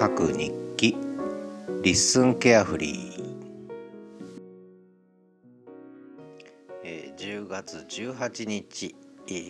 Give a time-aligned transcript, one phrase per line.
[0.00, 0.96] 書く日記。
[1.82, 3.70] LISTEN carefree、
[6.82, 8.94] えー、10月18日。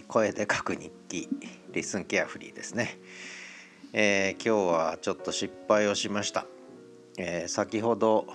[0.09, 1.29] 声で書く日記。
[1.71, 2.99] LISTEN carefree ですね、
[3.93, 6.47] えー、今日はちょっと失敗をしました、
[7.17, 8.27] えー、先ほど、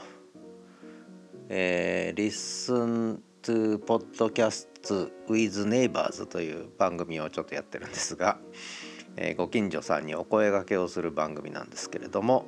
[1.50, 8.38] えー、 Listen to Podcast with neighbors という番組をちょっとやってるんですが、
[9.18, 12.48] え、ご近所さんにお声がけをする番組なんですけれども、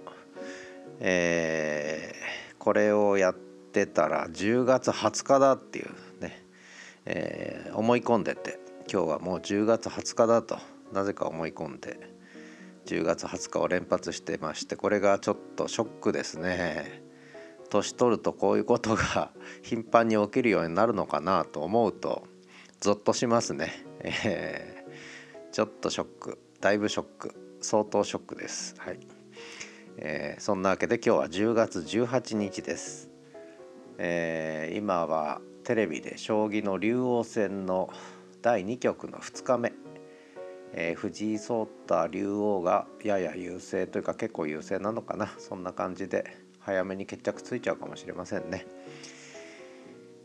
[0.99, 6.43] えー、これをやってたら10月20日だっていうね、
[7.05, 8.59] えー、思い込んでて
[8.91, 10.57] 今日はもう10月20日だと
[10.93, 11.99] なぜか思い込んで
[12.85, 17.03] 10月20日を連発してましてこれがちょっとショックですね。
[17.69, 19.31] 年取るとこういうことが
[19.61, 22.25] 頻繁に起きるようになるのかなと思うと
[22.79, 23.73] ゾッとしますね。
[24.03, 28.73] えー、ちょっとショックだいぶショック相当ショックです。
[28.79, 28.99] はい
[29.97, 33.11] えー、そんなわけで今日は10月18日です。
[33.99, 37.91] えー、今はテレビで将棋の竜王戦の
[38.41, 39.71] 第2局の2日目、
[40.73, 48.65] えー、藤井聡太竜王がやや優勢というか結構優勢なのかなそんな感じで早めに決着ついちゃうかもしれませんね。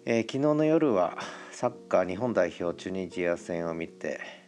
[0.07, 1.19] えー、昨日の夜は
[1.51, 4.42] サッカー日本代表チュニジア戦を見て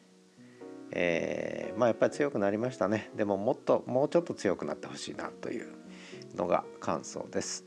[0.91, 3.11] えー、まあやっぱり強くなりましたね。
[3.17, 5.69] でももっともうちょっと強くなってほしいなという
[6.37, 7.65] のが感想です、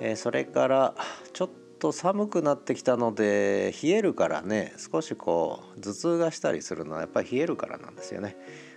[0.00, 0.94] えー、それから
[1.32, 8.36] ちょっと寒くなってきたので冷えるからね少しこう頭痛がしたりするのはやっぱり冷えるからなんですよね。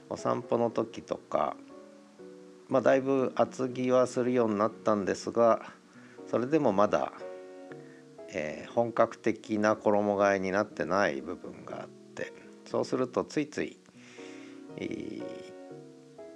[0.10, 1.56] お散歩の時とか
[2.68, 5.62] まあだいぶ厚着はするようになったんですが
[6.28, 7.14] それでもまだ、
[8.30, 12.01] えー、本格的な衣替えになってない部分があって
[12.72, 13.78] そうするとついつい、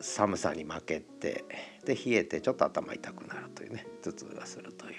[0.02, 1.46] 寒さに負けて
[1.86, 4.96] で冷えてちょっと頭痛くなるというね頭痛がするという。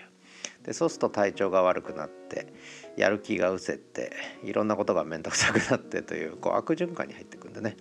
[0.62, 2.54] でそうすると体調が悪くなって
[2.96, 4.12] やる気が失せて
[4.44, 7.76] いろんなことが面倒くさくなってというこう悪循環に入ってくんでね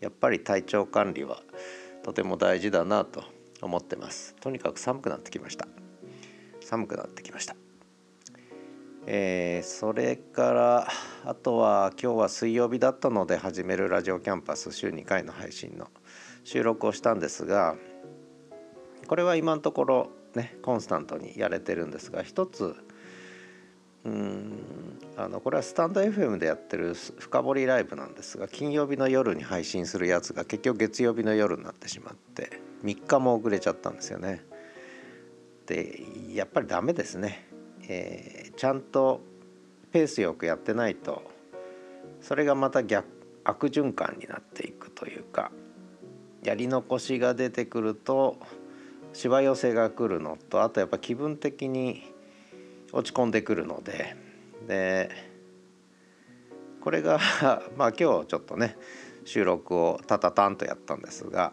[0.00, 1.42] やっぱり体調管理は
[2.02, 3.22] とても大事だなと
[3.60, 4.34] 思ってます。
[4.40, 5.68] とにかく寒くなってきました。
[6.62, 7.54] 寒くなってきました。
[9.06, 10.88] えー、それから
[11.26, 15.88] あとは今日は水曜日だったので始めるラジオキャンパス週2回の配信の
[16.42, 17.76] 収録をしたんですが
[19.06, 22.74] これは今のところねコンスタントにやれてるんですが一つ
[24.04, 34.44] うんあのこれはスタンド FM でやってる深掘りライブなんですが金曜日の夜に配信するやつが結局月曜日の夜になってしまって3日も遅れちゃったんですよね。
[35.66, 36.02] で
[36.34, 37.53] やっぱりダメですね。
[37.88, 39.20] えー、ちゃんと
[39.92, 41.22] ペースよくやってないと
[42.20, 43.06] それがまた逆
[43.44, 45.52] 悪循環になっていくというか
[46.42, 48.38] やり残しが出てくると
[49.12, 52.02] しわ寄せが来るのとあとやっぱ気分的に
[52.92, 54.16] 落ち込んでくるので
[54.66, 55.10] で
[56.80, 57.18] これが
[57.76, 58.76] まあ今日ちょっとね
[59.24, 61.52] 収録をタタタンとやったんですが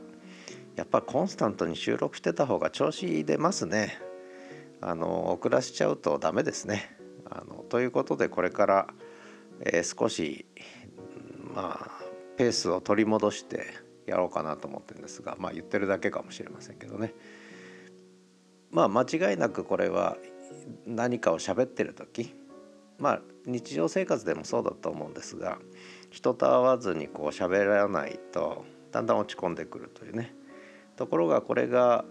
[0.75, 4.10] やっぱコンスタントに収録してた方が調子出ますね。
[4.81, 6.97] あの遅らしちゃうとダメですね。
[7.29, 8.87] あのということでこれから、
[9.61, 10.45] えー、少し
[11.53, 12.03] まあ
[12.37, 13.67] ペースを取り戻して
[14.05, 17.13] やろうかなと思ってるんですがまあ言ってるだけかもしれませんけどね。
[18.71, 20.17] まあ間違いなくこれは
[20.85, 22.33] 何かを喋ってる時
[22.97, 25.59] まあ日常生活でもそうだと思うんですが
[26.09, 30.33] 人と会わずにこう喋らないとだんだん落ち込んでくるというね
[30.95, 32.05] ところがこれが、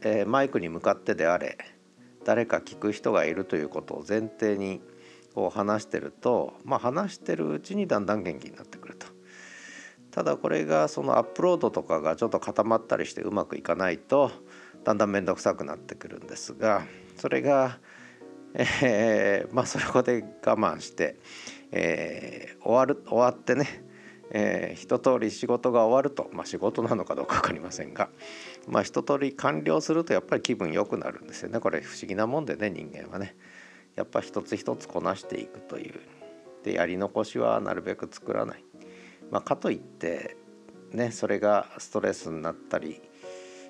[0.00, 1.58] えー、マイクに向かってであれ
[2.24, 4.80] 誰か聞く人がいるということを前提に
[5.34, 9.06] こう話してるとまあ話してるうちにだんだん元気になってくると。
[10.10, 14.30] ただこれがそのアップロードとかがちょっと固まったりしてうまくいかないと
[14.84, 16.84] だんだん面倒くさくなってくるんですが
[17.16, 17.80] それが、
[18.54, 21.16] えー、まあそこで我慢して、
[21.72, 23.66] えー、終わる終わってね
[24.30, 28.08] えー、一通り仕事が終わると、まあ、仕事なのかどうか分かりませんが、
[28.66, 31.60] まあ、一通り完了するとやっぱり気分良くなるんですよね。
[31.60, 33.36] これ不思議なもんでね人間はね。
[33.94, 35.94] やっぱ一つ一つこなしていくという。
[36.64, 38.64] でやり残しはなるべく作らない、
[39.30, 40.36] まあ、かといって
[40.92, 43.02] ねそれがストレスになったり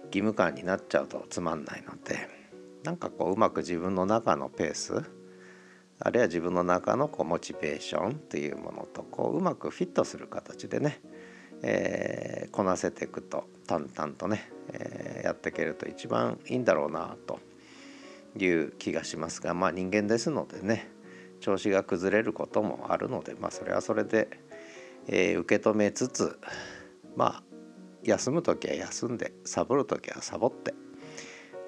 [0.06, 2.29] 義務感になっちゃうとつまんないので
[2.85, 5.05] なんかこううまく自分の中のペース
[6.00, 11.00] あるいは自分の中のこうモチベーションというものとこううまくフィットする形でね、
[11.62, 17.38] えー、こなせていくと淡々とね、えー、やっていけると一番いいんだろうなと
[18.37, 20.91] いう気がしますがまあ人間ですのでね
[21.41, 24.29] 調子が崩れることもあるのでまあそれはそれで、
[25.06, 26.38] えー、受け止めつつ
[27.17, 27.43] まあ
[28.02, 30.75] 休む時は休んでサボる時はサボって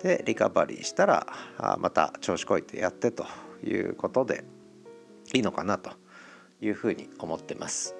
[0.03, 1.27] でリカバリーしたら
[1.59, 3.25] あまた調子こいてやってと
[3.69, 4.45] いうことで
[5.35, 5.91] いいのかなと
[6.61, 7.95] いうふうに思ってます。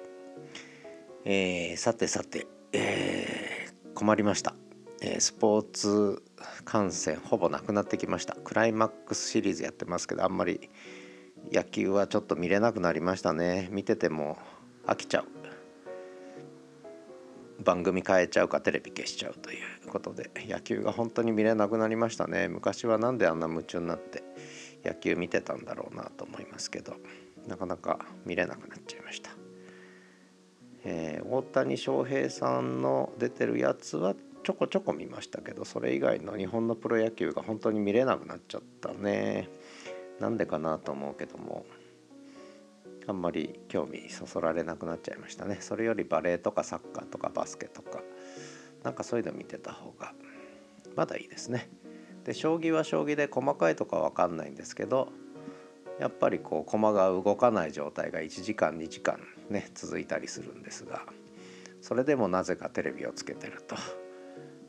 [1.25, 4.55] えー、さてさて、えー、困りました、
[5.01, 6.23] えー、スポーツ
[6.63, 8.35] 観戦ほぼなくなってきました。
[8.35, 10.69] クライマックスシリーズやってますけどあんまり
[11.51, 13.67] 野球はちょっと見れなくなりましたね。
[13.71, 14.37] 見てても
[14.85, 15.25] 飽きちゃう。
[17.63, 22.47] 番組変えちゃうかテレビ消しちゃうということで野球が本当に見れなくなりましたね。
[22.47, 24.23] 昔は何であんな夢中になって
[24.83, 26.95] 野球見てたんだろうなと思いますけど
[27.47, 29.31] なかなか見れなくなっちゃいました、
[30.83, 39.49] えー、大谷翔平さんの出てるやつはちょこちょこ見ましたけどそれ以外の日本のプロ野球が本当に見れなくなっちゃったね。
[40.19, 41.65] なんでかなと思うけども
[43.07, 45.57] あんまり興味そそられなくなっちゃいましたね。
[45.59, 48.01] それよりバレエとかサッカーとかバスケとか
[48.83, 50.13] なんかそういうの見てた方が
[50.95, 51.69] まだいいですね。
[52.27, 55.11] で将棋は将棋で細かいとかわかんないんですけど
[55.99, 59.19] やっぱりこう駒が動かない状態が1時間2時間
[59.49, 61.01] ね続いたりするんですが
[61.81, 63.75] それでもなぜかテレビをつけてると、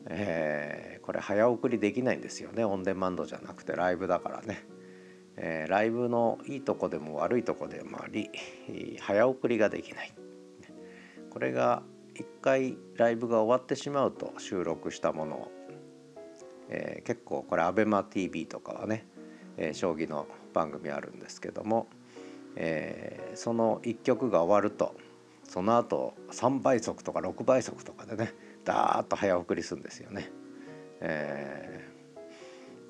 [0.07, 2.63] えー、これ早送りできないんですよね。
[2.63, 4.65] オンデマンドじゃなくてライブだからね。
[5.35, 8.29] えー、ライブのいいとこでも悪いとこでもあり
[8.99, 10.13] 早送りができない。
[11.29, 11.83] これが
[12.15, 15.51] 一回ライブが終わってしまうと収録したものを、
[16.69, 19.05] えー、結構これ ABEMATV とかはね、
[19.57, 21.87] えー、将棋の番組あるんですけども、
[22.55, 24.95] えー、その1曲が終わると
[25.43, 28.33] その後3倍速とか6倍速とかでね
[28.63, 30.31] ダーッと早送りするんですよね。
[31.01, 31.89] え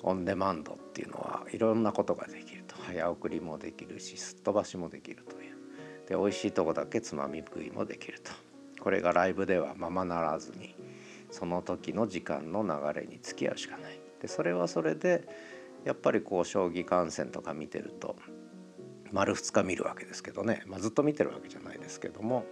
[0.02, 2.76] オンデマンドっていうのはいろんなことができると。
[2.76, 5.56] 早送りもできるしすっ飛ばしもできるという。
[6.08, 8.32] で美味しいとこだけつまみ食いもできると。
[8.82, 10.74] これがライブではままならずに
[11.30, 14.00] その時の時間の流れに付き合うしかない。
[14.20, 15.26] でそれはそれで
[15.84, 18.16] やっぱりこう将棋観戦とか見てると
[19.12, 22.44] 丸2日見るわけですけどね、まあ、ずっと見てるわけじゃないですけども。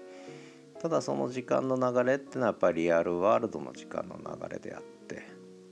[0.80, 5.26] ただその時間の流れってのはやっぱりリアルワールドの時間の流れであって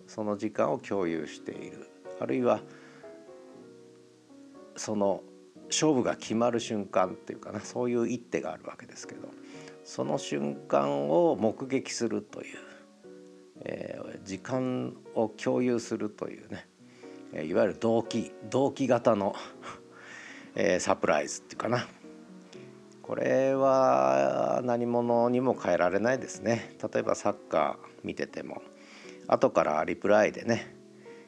[0.08, 1.88] その時間を共有している。
[2.18, 2.60] あるいは
[4.74, 5.22] その
[5.68, 7.60] 勝負が決まる瞬間っていうかな。
[7.60, 9.28] そういう一手があるわけですけど
[9.84, 12.58] その瞬間を目撃するという、
[13.64, 16.66] え、時間を共有するというね、
[17.44, 19.34] いわゆる同期同期型の
[20.54, 21.86] え、サプライズっていうかな。
[23.02, 26.74] これは何者にも変えられないですね。
[26.92, 28.62] 例えばサッカー見てても
[29.28, 30.74] 後からリプライでね、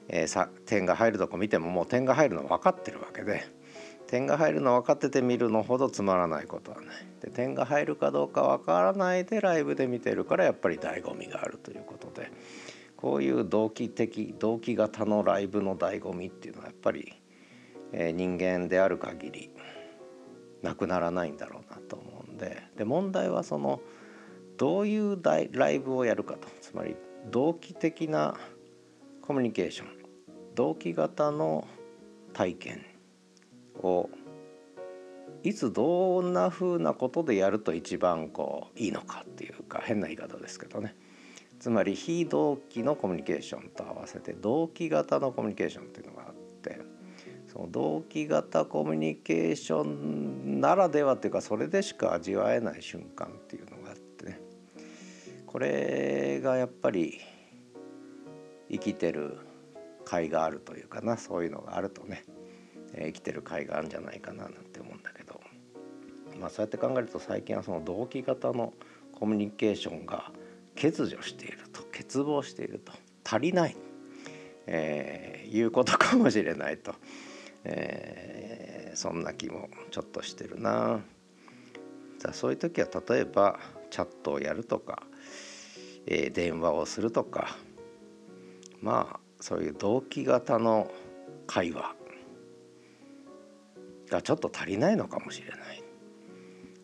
[0.08, 3.57] えー、さ点が入るとこ見てももう点が入るの分かってるわけで。
[4.08, 6.86] 点が入るの分かってて見るのほどつまらないことはない
[7.20, 12.32] で点が入るかどうか分からないでライブで見てるからやっぱり醍醐味があるということで
[12.96, 17.12] こういう同期的同期型のライブの醍醐味っていうのはやっぱり、
[17.92, 19.50] えー、人間である限り
[20.62, 23.80] なくならないんだろうなと思うんでで問題はその
[24.56, 26.48] どういうライブをやるかと。
[26.60, 26.96] つまり
[27.30, 28.34] 同期的な
[29.22, 29.88] コミュニケーション
[30.54, 31.68] 同期型の
[32.32, 32.84] 体験
[33.78, 34.10] を
[35.42, 40.96] いつどんな風なことでやると一番こういいのかっていうか変な言い方ですけどね。
[41.60, 46.80] つまり非同期のコミュニケーションと合わせて同期型のコミュニケーションっていうのがあって
[47.52, 54.40] その同期型コミュニケーションならではっていうかそれでしか味わえない瞬間っていうのがあってね。
[55.46, 57.18] これがやっぱり
[58.70, 59.38] 生きてる
[60.04, 62.24] 甲斐があるというかなそういうのがあるとね、
[63.06, 65.40] 生きてる甲斐があるんじゃないかななんて思うんだけど
[66.40, 68.72] まあそうやって考えると最近はその同期型の
[69.12, 70.30] コミュニケーションが
[70.74, 72.92] 欠如していると欠乏していると
[73.24, 73.76] 足りない、
[74.66, 76.94] えー、いうことかもしれないと、
[77.64, 81.00] えー、そんな気もちょっとしてるな。
[82.32, 85.04] そういう時は例えばチャットをやるとか
[86.10, 87.56] えー、電話をするとか
[88.80, 90.90] まあそういう同期型の
[91.46, 91.94] 会話
[94.08, 95.82] がちょっと足りないのかもしれない、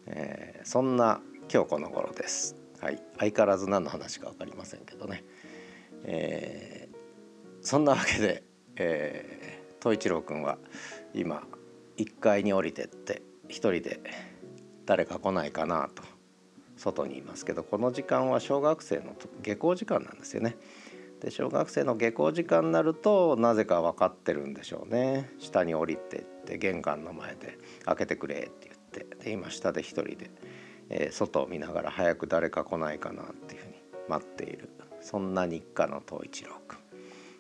[0.06, 1.20] えー、そんな
[1.52, 2.56] 今日この頃です。
[2.80, 5.24] はい、相変わらず何の話か分かりませんけどね、
[6.04, 6.96] えー、
[7.62, 8.42] そんなわけで、
[8.76, 10.58] えー、東一郎君は
[11.14, 11.44] 今
[11.96, 14.00] 1階に降りてって一人で
[14.84, 16.02] 誰か来ないかなと
[16.76, 20.56] 外にいますけどこの時間は小学生の下校時間なんですよね。
[21.20, 25.30] で小学生の下校時間になるとなぜか分かってるんでしょうね。
[25.38, 26.33] 下に降りて。
[26.44, 30.30] って玄関の前で「開けてくれ」って言ってで今下で一人で、
[30.90, 33.74] えー、外を見ながら早く誰か来ないかなっていうふうに
[34.08, 34.68] 待っている。
[35.00, 36.78] そんな日課の東一郎くん。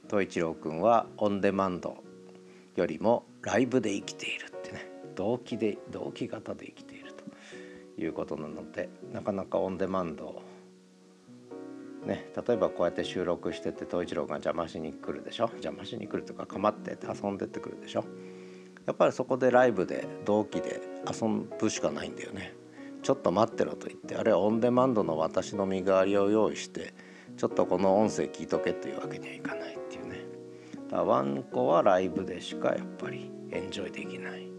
[0.08, 2.02] 東一郎くんはオンデマンド
[2.76, 7.24] よりもライブで生きているってね同期で同期型で生きていると。
[7.96, 10.42] いうことなのでなかなかオンデマンド
[12.04, 15.44] ね、例えばこうやって収録してて東一郎が邪魔しに来るでしょ？
[15.44, 18.04] 邪魔しに来るとか構って遊んでってくるでしょ？
[18.86, 21.26] やっぱりそこでライブで同期で遊
[21.58, 22.54] ぶしかないんだよね。
[23.02, 26.94] ちょっと待ってろと言ってあるいはオンデマンドの私の身代わりを用意して
[27.36, 30.24] ちょっとこの音声聞いとけというわけにはいかないっていうね。
[30.90, 34.50] だからワンコはライブでしかやっぱりエンジョイできない。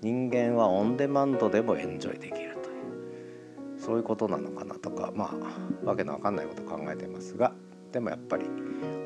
[0.00, 3.78] 人間はオンデマンドでもエンジョイできるという。
[3.78, 5.34] そういうことなのかなとかま
[5.82, 7.52] あわけのわかんないこと考えてますが
[7.92, 8.46] でもやっぱり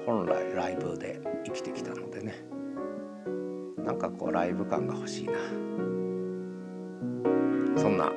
[0.07, 2.58] 本来ライブで生きてきたのでね。
[3.89, 5.33] なんかこうライブ感が欲しいな
[7.75, 8.13] そんな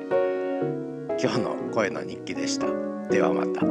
[1.18, 2.66] 今日の声の日記でした
[3.08, 3.62] ではまた。